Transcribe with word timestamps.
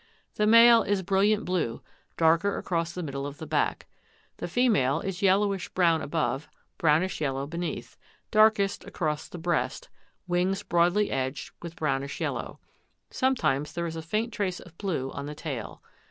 The 0.33 0.47
male 0.47 0.81
is 0.81 1.03
brilliant 1.03 1.45
blue, 1.45 1.81
darker 2.17 2.57
across 2.57 2.91
the 2.91 3.03
middle 3.03 3.27
of 3.27 3.37
the 3.37 3.45
back. 3.45 3.85
The 4.37 4.47
female 4.47 4.99
is 5.01 5.21
yellowish 5.21 5.69
brown 5.75 6.01
above, 6.01 6.49
brownish 6.79 7.21
yellow 7.21 7.45
beneath, 7.45 7.97
darkest 8.31 8.83
across 8.83 9.27
the 9.27 9.37
breast, 9.37 9.89
wings 10.25 10.63
broadly 10.63 11.11
edged 11.11 11.51
with 11.61 11.75
brownish 11.75 12.19
yellow. 12.19 12.59
Sometimes 13.11 13.73
there 13.73 13.85
is 13.85 13.95
a 13.95 14.01
faint 14.01 14.33
trace 14.33 14.59
of 14.59 14.75
blue 14.79 15.11
on 15.11 15.27
the 15.27 15.35
tail. 15.35 15.83